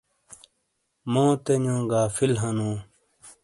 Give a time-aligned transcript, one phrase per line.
[1.11, 2.71] موتے نیو غافل ہنو۔